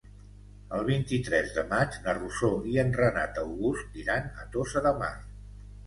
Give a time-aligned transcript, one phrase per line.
[0.77, 5.17] El vint-i-tres de maig na Rosó i en Renat August iran a Tossa de Mar.